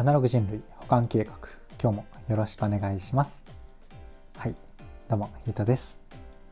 [0.00, 1.34] アナログ人類保管計画。
[1.78, 3.38] 今日もよろしくお願いします。
[4.34, 4.54] はい。
[5.10, 5.98] どうもゆうとです。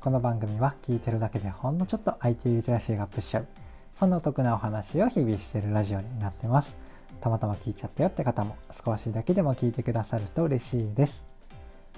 [0.00, 3.46] この番組は聞いてるだけでほんのちょっと IT リテラシーがアップしちゃう
[3.94, 6.76] そんなお得なお話を日々しているラジオになってます。
[7.22, 11.22] たまたま聞いちゃったよって方も少しだけでも聞いてくださると嬉しいです。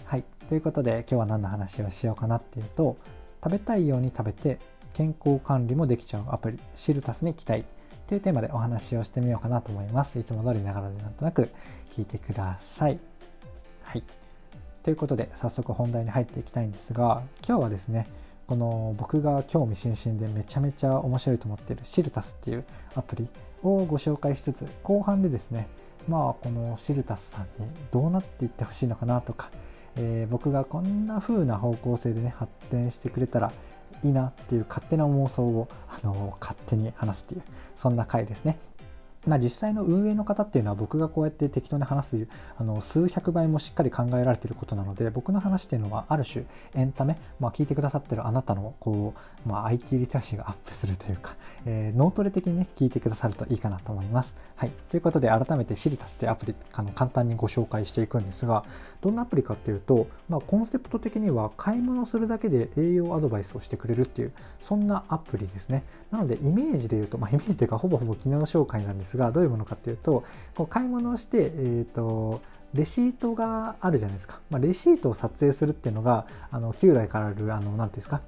[0.05, 0.25] はい。
[0.49, 2.97] ということで今日は何の話をしようかなっていうと
[3.43, 4.61] 食べたいように食べて
[4.95, 7.65] 健康管理もできちゃうアプリシルタスに期待。
[8.11, 10.19] というテーマでお話をしてみようかなと思います。
[10.19, 11.49] いつも通りながらでなんとなく
[11.93, 12.99] 聞いてください。
[13.85, 14.03] はい。
[14.83, 18.09] ということで早速本題に入っていきたいんですが今日はですね
[18.49, 22.65] この僕が興味津々でめちゃめちゃ面白いと思っているシルタスっていう
[22.97, 23.29] アプリ
[23.63, 25.69] をご紹介しつつ後半でですね
[26.09, 29.51] まあこのシルタスさんにどうなっていってほしいのかなとか、
[29.95, 33.53] えー、僕がこんな風な方向性でね発展してくれたら
[34.05, 37.43] いいなっていう勝手な妄想をあの勝手に話すっていう
[37.77, 38.59] そんな回ですね。
[39.27, 54.35] まあ、実際の運営の方っていうのは僕がこうやって適当に話すあの数百倍もしっかり考えられてることなので僕の話っていうのはある種エンタメ、まあ、聞いてくださってるあなたのこう、まあ、IT リテラシーがアップするというか、えー、脳トレ的にね聞いてくださるといいかなと思います。
[54.57, 58.65] はい、ということで改めてシリタスってアプリあの簡単にご紹介していくんですが
[59.01, 65.85] どんなアプリかっていうと、まあ、コンセプト的には買い物するだけで栄養アドバイスをしてくれるっていうそんなアプリですね。
[66.11, 72.41] なのでイメージで言うと、まあ、イメージというかほぼほぼ機能紹介なんですがどういうものかっていうとこう買い物をして、えーと、
[72.75, 78.21] レシートがあるじゃないですか、まあ、レシートを撮影するっていうのがあの旧来からあるあの何ていうんですか。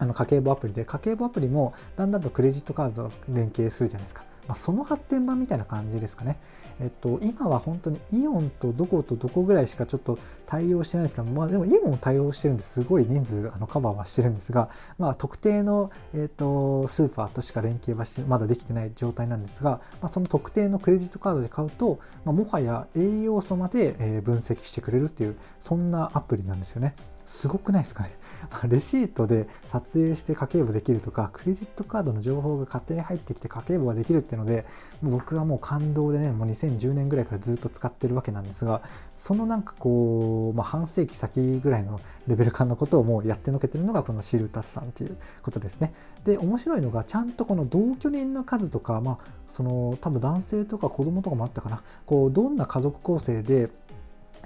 [0.00, 4.27] あの家計簿アプリで家計簿アプリもだんだんとクレジットカードと連携するじゃないですか。
[4.48, 6.38] まあ、その発展版みたいな感じですかね。
[6.80, 26.94] えっと、今は本当にイオンとどことどこぐらいしかちょっと対応してないですけど、まあ、でもイオン対応してるんですごい人数あのカバーはしてるんですが、まあ、特定の、えっと、スーパーとしか連携はしてまだできてない状態なんですが、まあ、その特定のクレジットカードで買うと、まあ、もはや栄養素まで、分析してくれるっていうそんなアプリなんですよね。
[27.28, 28.10] すごくないですかね？
[28.68, 34.64] レシートで撮影して家計簿できるとか、クレジットカードの情報が勝手に入ってきて家計簿ができるっていうので、
[35.02, 38.80] 僕はもう感動でね、もう2010年ぐらいからずっと使ってるわけなんですが、
[39.14, 45.92] そのなんかこう、まあ、半世紀先ぐらいのレベル感のことをもうやってのけてるのがこのシルタスさんっていうことですね。
[46.24, 49.18] で、面白いのが、ちゃんとこの同居人の数とか、まあ、
[49.52, 53.68] その多分男性とか子供とかもあったかな、こう、どんな家族構成で、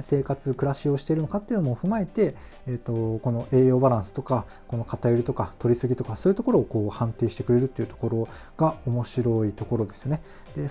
[0.01, 2.35] 生活暮らしをしているのかっていうのも踏まえて、
[2.67, 10.23] えーと、この栄養バランスとかこの偏りとか取りすぎとかそういうところをこう判定してくれるっていうところが面白いところですよね。
[10.57, 10.69] で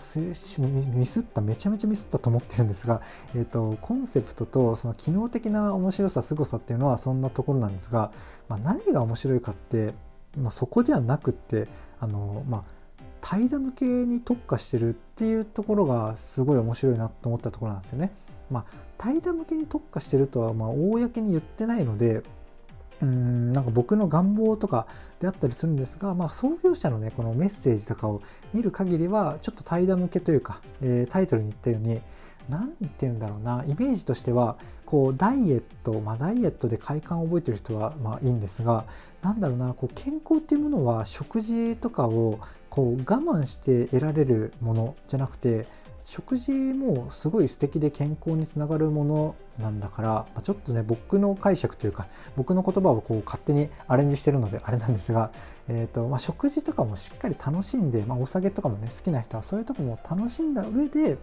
[0.93, 3.01] ミスっためちゃめちゃミスったと思ってるんですが、
[3.35, 8.11] えーと、コンセプトとその機能的な面白さ凄さっていうのはそんなところなんですが、
[8.47, 9.93] まあ、何が面白いかって、
[10.37, 11.67] まあ、そこではなくって
[11.99, 12.81] あのまあ
[13.21, 18.11] 怠惰向けに特化してるっていうところがすごい面白いなと思ったところなんですよね。
[18.51, 18.65] まあ、
[18.97, 22.21] 怠惰向けに特化してるとは、まあ、公に言ってないので、
[23.01, 24.85] うんなんか僕の願望とか
[25.19, 28.21] であったりするんですが、まあ、創業者のねこのメッセージとかを
[28.53, 31.99] 見る限りはちょっと怠惰向けというか、えー、タイトルに言ったように
[32.49, 38.85] 何て言うんだろうなイメージとしてはこうダイエット、まあ、ダイエットで快感を覚えてる人はまあいいんですが
[39.21, 42.39] 何だろうなこう健康っていうものは食事とかを
[42.69, 45.65] こう我慢して得られるものじゃなくて
[46.05, 55.31] 食事もすごい素敵で健康につながるものなんだから、ま、ちょっとね僕の解釈というか僕の言葉をこう勝手にアレンジしてるのであれなんですが、
[55.67, 61.17] えーとまあ、食事とかもしっかり楽しんで、まあ、お酒とかもね好きな人はそういうとこも楽しんだ上で、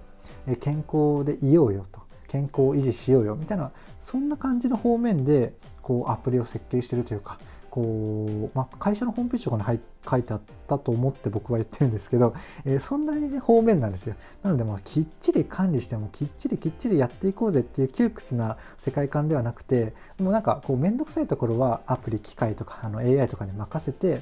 [0.46, 7.38] え健康でいようよと健康を維持しようよみたいなそんな感じの方面でこうアプリを設計してるというか
[7.70, 12.34] こう、まあ、会社のホームページとかに入書いてあったと思って僕は言ってるんですけど、
[12.64, 14.14] えー、そんなに、ね、方面なんですよ。
[14.42, 24.20] なので、まあ、きっちり管理してもきっちりきっちりやっていこうぜっていう窮屈な世界観ではなくて、もうなんかこうめんどくさいところはアプリ、機械とかあの AI とかに任せて、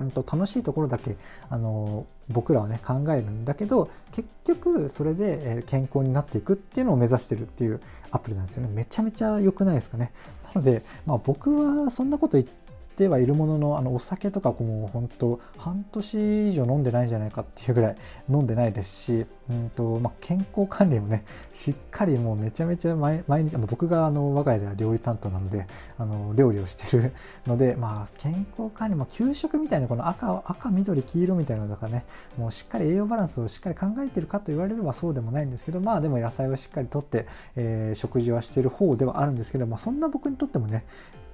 [0.00, 1.16] うんと楽しいところだけ
[1.48, 10.12] あの僕らはね考えるんだけど結局それで健康になっていくっていうのを目指してるっていうアプリなんですよねめちゃめちゃ良くないですかね
[10.54, 11.54] なので、まあ、僕
[11.84, 12.63] はそんなこと言って
[12.94, 17.96] てはいるもののあのお酒とかもう本当半年以上飲んでないんじゃないかっていうぐらい
[18.30, 25.66] 飲んでないですし、うんとまあ、健康管理もね しっかりもうめちゃめちゃ毎日あの僕があの我が家では料理担当なので
[25.98, 27.12] あの料理をしてる
[27.46, 32.04] ので、まあ、健康管理も給食みたいなこの赤赤緑黄色みたいなのだかね
[32.38, 37.26] もうしっかり栄養バランスをしっかり考えてるかと言われればそうでもないんですけどまあでも野菜をしっかりとって、
[37.56, 40.84] えー、食事はしてる方ではあるんですけど、まあ、そんな僕にとってもね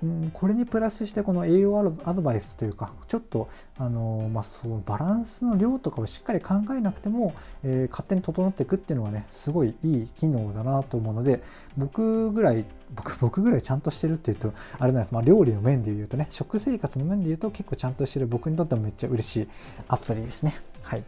[0.03, 3.49] うん、これにプラスしてこの栄養アドバイスというかちょっと
[3.79, 11.43] あの、まあ、そうバランスの量とかをしっかり考えなくても、えー、勝手に整っていくっていうのはねすごいいい機能だなと思うので
[11.77, 12.65] 僕ぐらい
[12.95, 18.27] 僕僕ぐらいちゃんとしてるっていうとあれなんです、まあ、料理の面で言うとね食生活の面で言うと結構ちゃんとしてる。
[18.31, 19.49] 僕にとってもめっちゃ嬉しい
[19.89, 20.55] アプリですね。
[20.83, 21.05] はい、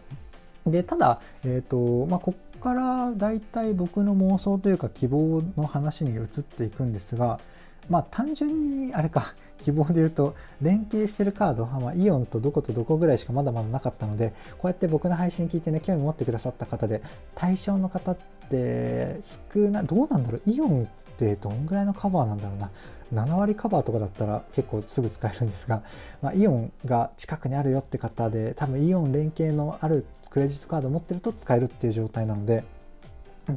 [0.66, 7.40] でただ、えーとまあ、ここからだいたい僕の妄想というか希望の話に移っていくんですが
[7.88, 17.00] まあ単純にあれか 希望で言うと連携してるカードは、まあ、イオンとどことどこぐらいしかまだまだなかったのでこうやって僕の配信聞いてね興味持ってくださった方で
[17.36, 18.16] 対象の方っ
[18.50, 19.20] て
[19.54, 22.70] 少などうなんだろうイオンってどんぐらいのカバーなんだろうな。
[23.12, 25.82] 7割カバーとかだったら結構すぐ使えるんですが、
[26.22, 32.64] まあ、イオンが近くにあるよって方で多分イオン連携のあるクレジットカード持ってると使えるっていう状態なので、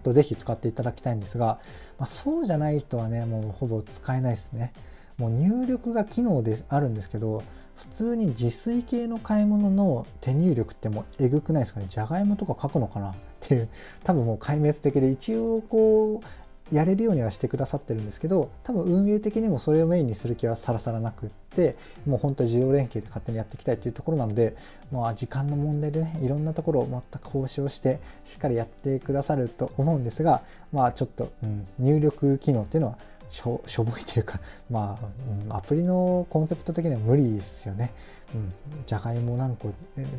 [0.02, 1.60] とぜひ使っていただきたいんですが、
[1.98, 4.74] まあ、そうじゃない人はねもうほぼ使えないですね。
[5.18, 7.42] もう入力が機能であるんですけど
[7.76, 11.88] 普通に自炊系の買い物の手入力ってもうえぐくないですかね。
[11.90, 13.70] じゃがいもとか書くのかなっていう
[14.04, 21.76] 多分もう壊滅的で一応こうやれるようにはしてくださってるんですけど多分運営的にもそれをメインにする気はさらさらなくって
[22.08, 24.56] もう本当自動連携で勝手にやっていきたいというところなので、
[24.92, 30.42] まあ、時間の問題でねいろんなところを全く交渉してしっかりやってくださると思うんですが
[30.74, 32.98] まあちょっと、うん、入力機能っていうのは
[33.30, 34.40] しょしょぼいというか、
[34.70, 35.06] まあ、
[35.46, 37.92] うん、アプリのコンセプト的には無理ですよね。
[38.34, 38.54] うん、
[38.86, 39.72] じゃがいも何個、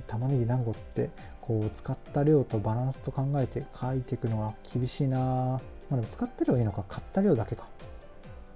[0.06, 1.10] 玉ねぎ何個って
[1.40, 5.60] こう使った量とバランスと考えて書いていくのは厳しいな
[5.90, 7.66] まあ、でも使ってるはいいのか買った量だけか。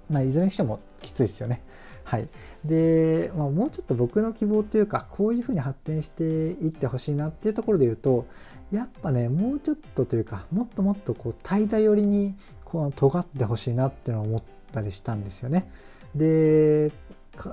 [0.09, 1.61] まあ、いずれにしてもきついですよね。
[2.03, 2.27] はい。
[2.65, 8.25] で、まあ、もうちょっと僕の希望というか、こういうふうに発展していってほしいなっていうところで言うと、
[8.71, 12.35] やっぱね、もうちょっとというか、もっともっとこう、怠惰寄りに
[12.65, 14.43] こう尖ってほしいなっていうのを思っ
[14.73, 15.69] たりしたんですよね。
[16.15, 16.91] で、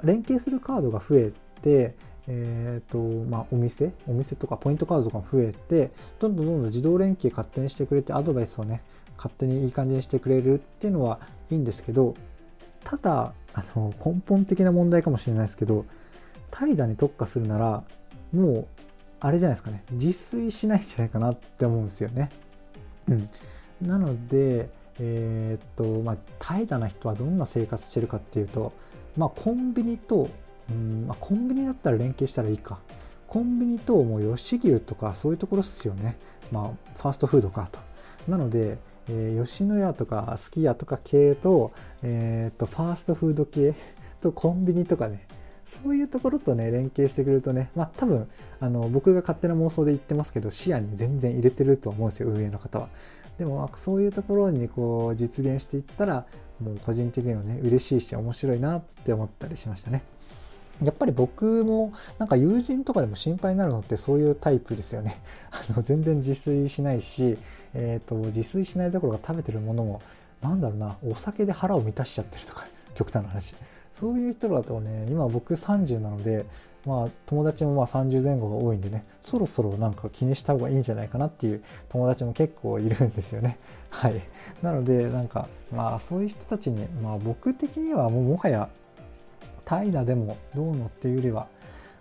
[0.02, 1.32] 連携するカードが増え
[1.62, 1.94] て、
[2.28, 2.98] えーと
[3.28, 5.90] まあ、お店お店とかポイントカードとかも増えて
[6.20, 8.82] どんどんどんどん自動連携勝手にしてくれてアドバイスをね
[9.19, 11.19] 勝手にいい感じにしてくれるっていうのは
[11.50, 12.15] いいんですけど
[12.85, 15.85] ただあの根本的な問題かもしれないですけど
[16.50, 17.85] 怠惰に特化するなら
[18.32, 18.67] もう
[19.20, 19.82] あれじゃないですかね。
[19.91, 22.31] 自炊しないんじゃないかなって思うんですよね。
[23.09, 23.29] うん、
[23.82, 24.70] なので
[25.00, 28.73] えー、っとまあ怠惰な人はどんな生活してるかっていうと
[29.17, 30.29] まあコンビニと
[30.71, 32.79] うん、まあ、コンビニだったら連携したらいいか。
[33.26, 36.17] コンビニともう吉牛とかそういうところですよね。
[36.53, 37.79] まあファーストフードかと。
[38.31, 38.79] なので
[39.10, 41.72] えー、吉野家とかすき家とか系と,、
[42.02, 43.75] えーと、ファーストフード系
[44.20, 45.26] とコンビニとかね
[45.64, 48.26] そういうところとね連携してくれるとねまあ多分
[48.60, 52.88] あの僕が勝手な妄想で言ってますけど視野に全然入れてると思うんですよ運営の方は。
[53.38, 56.26] でも、あ、そういうところにこう実現していったら
[56.61, 60.02] もう個人的にはね嬉しいし面白いなって思ったりしましたね。
[60.82, 65.16] やっぱり僕もなんか友人とかでも心配になるのってそういうタイプですよね。
[65.50, 67.36] あの全然自炊しないし、
[67.75, 70.00] えーと、自炊しないところが食べてるものも
[70.40, 73.54] なんだろうなお酒で腹を満たしちゃってるとか 極端な話。
[73.94, 76.46] そういう人だとね今僕30なので
[76.86, 83.58] まあ友達もまあ30前後が多いんでねそろそろなんか気にした方がいいんじゃないかなっていう友達も結構いるんですよね。
[83.90, 84.20] はい。
[84.62, 88.69] なのでなんかまあそういう人たちにまあ僕的にはもうもはや
[89.69, 91.47] 怠惰でもどうのっていうよりは、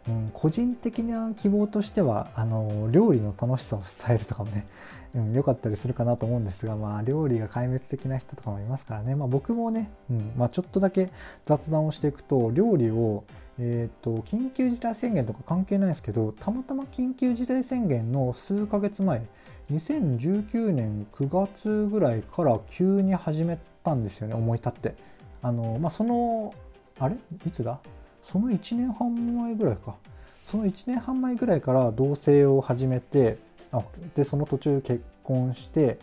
[0.07, 4.65] うん、個人的な希望としてはあの料理の楽しさを伝えるとかもね
[5.13, 11.09] 良、うん、かったりするかなと思うんですが、まあ、料理が壊滅的な人とかもいますからね、まあ、僕もね、うんまあ、ちょっとだけ
[11.45, 13.25] 雑談をしていくと料理を
[13.59, 19.23] えーと、緊急事態宣言とか関係ないですけどたまたま緊急事態宣言の数ヶ月前
[19.71, 24.95] 2019年9月ぐらいから急に始めたんですよね思い立って。
[25.41, 26.53] あの、まあ、その
[26.99, 27.15] あれ？
[27.45, 27.79] いつだ？
[28.23, 29.95] その1年半前ぐらいか。
[30.43, 33.37] その1年半前ぐらいから同棲を始めて
[33.71, 33.83] あ
[34.15, 35.99] でその途中結婚して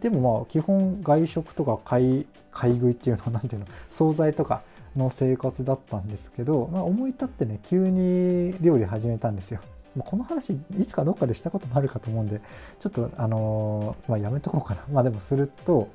[0.00, 3.66] でもまあ基本外食とか買い買い食いっていうのは何ていうの？
[3.90, 4.62] 惣菜とか
[4.96, 9.60] の生活だったんですけど、まあ、思い立ってね急に料理始めたんですよ。
[9.96, 12.40] この話いつかどっかでしたこともあるかと思うんで
[12.80, 14.84] ちょっとあのー、まあ、やめとこうかな。
[14.92, 15.88] まあでもすると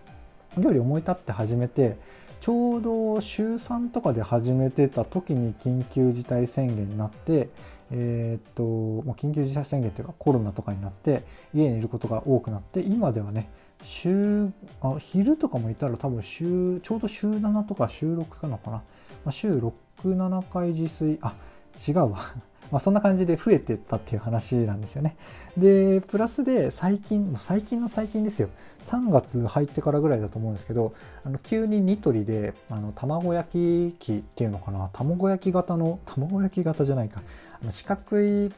[0.58, 1.98] 料理思い立って始めて
[2.42, 7.50] ちょうど週3とかで始めてた時に緊急事態宣言になって、
[7.92, 8.64] えー、っと
[9.14, 13.50] 緊急事態宣言というかコロナとかになって家にいることが多くなって今ではね
[13.84, 18.58] 週あ昼とかもいたら多分週ちょうど週7とか週6かな。
[18.58, 18.82] か
[19.26, 21.18] な、週67回自炊。
[21.22, 21.36] あ
[21.88, 22.34] 違うわ。
[22.72, 25.16] まあ、そんな感じで増えてったっていう話なんですよね。
[25.58, 28.50] で、プラスで最近、最近の最近ですよ。
[28.84, 37.22] 3月入ってからぐらいだと思うんですけど、あの急にニトリであの卵焼き器っていうのかな、卵焼き型の、卵焼き型じゃないか、
[37.62, 38.52] あの四角い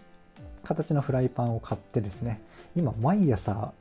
[0.63, 2.41] 形のフライパンを買ってですね、
[2.75, 3.73] 今毎朝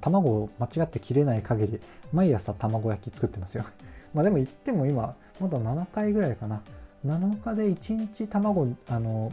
[0.00, 1.80] 卵を間違って切れない限り
[2.12, 3.64] 毎朝卵焼き作ってますよ。
[4.14, 6.62] まあでも言っても今まだ7回ぐらいかな。
[7.06, 9.32] 7日で1日卵あの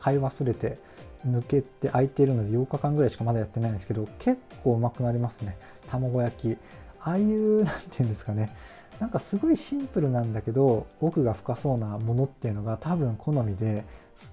[0.00, 0.78] 買い忘れて
[1.26, 5.56] 抜けて空いているので8日間ぐらいしかまだやってないんですけど結構うまくなりますね。
[5.88, 6.56] 卵焼き。
[7.00, 8.54] ああいう 何て言うんですかね。
[9.00, 13.84] なんかすごいシンプルなんだけど奥が深そうなものっていうのが多分好みで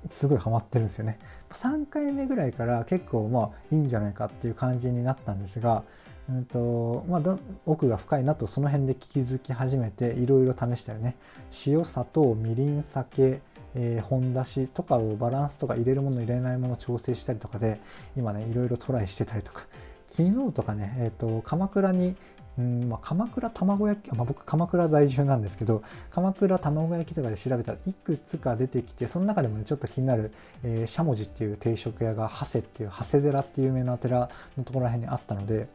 [0.10, 1.20] すごいハマってるんですよね。
[1.52, 5.84] 3回目ぐらいから結構まあいいんじゃないかっていう感じになったんですが、
[6.30, 11.16] うんとまあ、奥が深いなとその辺で気づき始めていろいろ試したよね。
[11.68, 13.40] 塩砂糖みりん酒
[13.76, 17.80] えー、本だしとかをバランスとか入れるもの入れないもの調整したりとかで
[18.18, 19.66] 今ねいろいろトライしてたりとか。
[20.08, 22.16] 昨日とかね、えーと鎌倉に
[22.58, 30.32] うんまあ、鎌倉卵焼き、まあ、僕鎌倉在住なんですけど鎌倉卵焼きとかで調べたらいくつか出てきてその中でもねちょっと気になる、
[30.64, 35.68] えー、しゃもじっていう定食屋が長谷っていう長谷寺っていう有名な寺のところら辺にあったので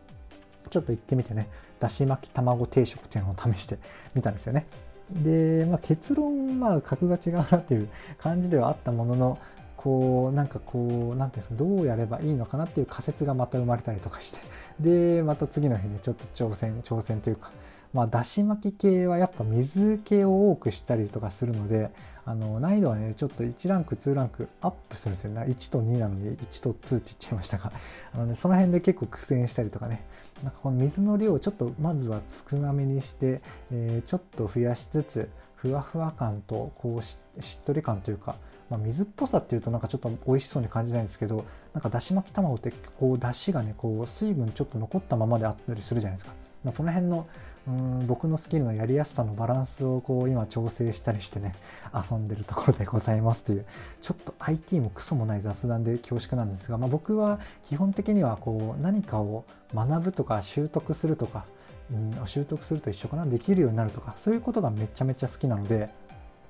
[0.71, 1.49] ちょっと行ってみてね
[1.80, 3.78] だし巻き卵定食っていうのを試して
[4.14, 4.66] みたんですよね。
[5.12, 7.88] で、まあ、結論まあ格が違うなっていう
[8.19, 9.38] 感じではあったものの
[9.76, 14.38] こうなんかこうなんていうかどうやればいいのかなっていう仮説がまた生まれたりとかして。
[14.79, 17.50] でまた次の日にちょっと挑戦挑戦というか
[17.93, 21.90] まあだし巻き系はやっぱ水気を多くしたりとかするので
[22.25, 25.43] あの難易度はねちょっと1ランク2ランクアップするんですよね。
[25.43, 27.73] 1と2なので1と2って言っちゃいましたが。
[28.14, 30.05] あの、ね、その辺で結構苦戦したりとかね
[30.42, 32.20] なんかこの水の量をちょっとまずは
[32.50, 33.40] 少なめにして、
[33.73, 37.18] えー、ちょっと増やしつつふわふわ感とこうし
[37.61, 38.37] っとり感というか
[38.70, 41.44] まあ、水っぽさっていうとなんかちょっと美味しそうに感じないんですけど
[41.75, 47.26] なんかだし巻き卵ってこうだしがねこう水分ちょっと残ったままであったりするじゃないですか、まあ、その辺の
[47.69, 51.55] うん僕のスキルのやりやすさのバランスをこう今調整したりしてね
[51.95, 53.67] 遊んでるところでございますという
[54.00, 61.45] ちょっと IT もクソもない雑談で恐縮なんですが、まあ、僕は基本的にはこう何かを学ぶとか習得するとか
[61.93, 65.90] うん、習得すると一緒かなできるようになるとかそういうことがめちゃめちゃ好きなので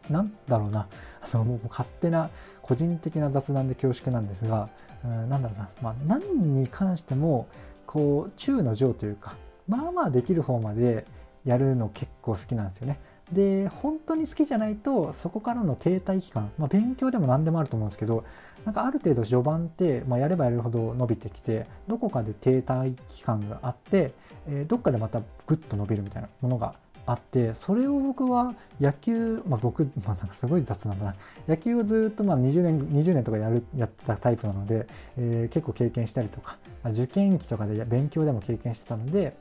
[0.08, 0.86] なんだろうな
[1.20, 2.30] あのもう勝手な
[2.62, 4.68] 個人的な雑談で恐縮なんですが、
[5.04, 7.48] うん、なんだろうな、まあ、何に関しても
[7.86, 9.34] こう中の上というか
[9.70, 11.06] まあまあできる方まで
[11.44, 12.98] やるの結構好きなんですよね。
[13.32, 18.24] で本当に好きじゃないとそこからの停滞期間、まあ、勉強でも何でもあると思うんですけど
[18.64, 24.12] なんかある程度序盤って、まあ、やればやるほど伸びてきてどこかで停滞期間があって、
[24.48, 26.74] えー、どっかでまたグッと伸びるみたいなものが
[27.06, 31.14] あってそれを僕は野球、まあ、僕、まあ、なんかすごい雑なんだな
[31.48, 34.86] 野球をずっとまあ20年 ,20 年とかやるやってたタイプなので、
[35.16, 39.36] えー、結構経験したりとか、まあ、受験期とかで勉強でも経験してたので、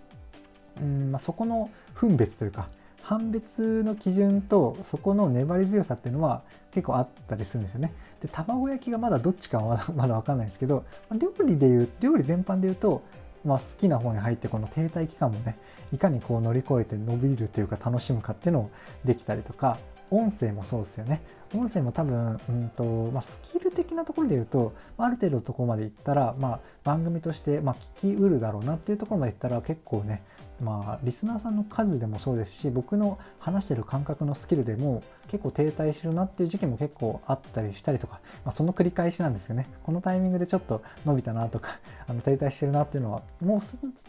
[0.82, 2.70] うんまあ、そこの分別というか
[3.02, 7.94] 判別の基準とそこの粘り強さっていうのは結構あったりするんですよね。
[8.22, 10.84] で卵焼きがまだどっちかはまだ 分かんないんですけど
[11.18, 13.02] 料理でいう料理全般で言うと
[13.46, 15.58] まあ、好きな方に入ってこの停滞期間もね
[15.94, 18.72] いかにこう乗り越えて伸びるというか楽しむかっていうのを
[19.06, 19.78] できたりとか
[20.12, 21.22] 音声もそうですよね
[21.54, 30.24] 音声も多分、うんとまあ、スキル的なところで言うとある程度のところまでいったら、まあ、番組として、まあ、聞きうるだろうなっていうところまでいったら結構ね
[30.62, 39.68] まあ、リスナーさんの数でもそうですし僕の話してる感覚のスキルでも結構停滞してるなっていう時期も結構あったりしたりとか、まあ、その繰り返しなんですよね。
[39.84, 43.60] このタイミングでちょっと伸びたなとか あの停滞してるなっていうのはもう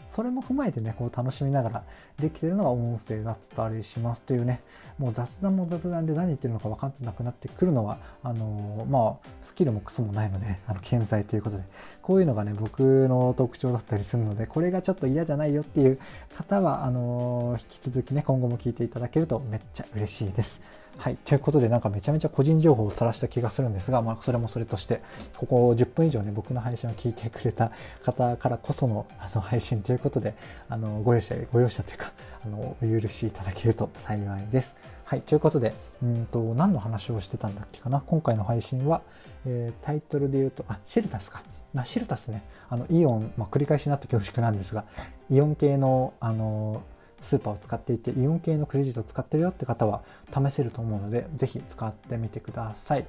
[0.07, 1.83] それも踏まえてねこう楽しみながら
[2.19, 4.61] できてるのが音声だったりしますというね。
[4.97, 11.63] もう雑談も雑談で何言ってるのか分かんなくなってくるのはあのまあスキルもクソもないのであの健在ということで。
[12.01, 15.99] こういうのがね僕の特徴だったりするのでこれがちょっと嫌じゃないよっていう
[16.35, 20.61] 方は、あの引き続きね、今後も聞いていただけるとめっちゃ嬉しいです。
[20.97, 21.15] はい。
[21.15, 25.01] ということで、なんかめちゃめちゃ個人情報を晒した気がするんですが、まあ、それもそれとして、
[25.37, 27.71] ここ10分以上ね、僕の配信を聞いてくれた
[28.03, 30.35] 方からこそのあの配信ということで、
[30.69, 32.11] あのご容赦、ご容赦というか、
[32.45, 34.75] あのお許しいただけると幸いです。
[35.05, 35.21] はい。
[35.21, 38.01] ということで、うんと、何の話をしてたんだっけかな？
[38.05, 39.01] 今回の配信は、
[39.45, 41.41] えー、タイトルで言うと、あ、シェルタスか。
[41.73, 44.85] ナシルタスね、あのイオン、まあ、繰り返しになって恐縮なんですが、
[45.29, 46.83] イオン系のあの
[47.21, 50.01] スーパーを使っていて、イオン系のクレジットを使ってるよって方は
[50.33, 53.05] 試せると思うので、是非使ってみてください。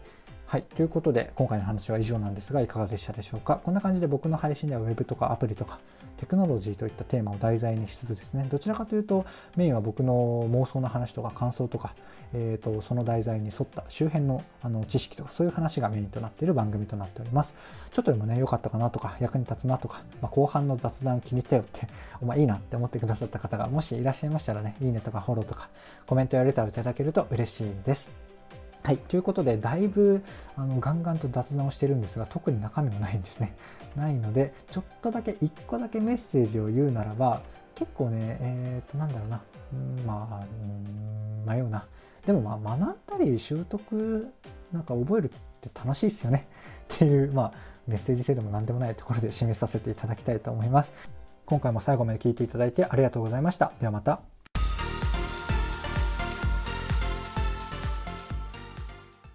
[0.53, 0.65] はい。
[0.65, 3.63] ということで、今回の話は以上なんですが、いかがでしたでしょうか？
[3.65, 5.79] こんな感じで僕の配信では Web とかアプリとか
[6.19, 9.25] テクノロジーといったテーマを題材にしつつですね、どちらかというと、
[9.57, 11.95] メインは僕の妄想の話とか感想とか、
[12.35, 17.55] えーと、その題材に沿った周辺のあの知識とか、そういう話がメインとなっている番組となっております。
[17.91, 21.89] ちょっとでもね、良かったかなとか、役に立つなとか、まあ、後半の雑談気に入ったよって、
[22.21, 25.71] お前いいなって思ってくださった方が、もしいらっしゃいましたらね、いいねとかフォローとか、
[26.07, 28.32] コメントやレターをいただけると嬉しいです。
[28.83, 30.23] はい、ということで、だいぶ
[30.57, 33.55] あのガンガンと雑談をしてるんですが、特に中身もないんですね。
[33.97, 37.41] ないので、ちょっとだけ、1個だけメッセージを言うならば、
[37.75, 39.41] 結構ね、えっ、と、なんだろうな、
[39.73, 40.45] うんまあ、
[41.47, 41.87] うん、迷うな。
[42.27, 44.33] でもまあ、学んだり習得、
[44.73, 46.47] なんか覚えるって楽しいですよね。
[46.95, 47.53] っていう、まあ、
[47.87, 50.93] メッセージ性でも何でもないところで締めさせていただきたいと思います。
[51.47, 53.73] 今回も最後まで聞いていただいてありがとうございました。
[53.81, 54.32] ではまた。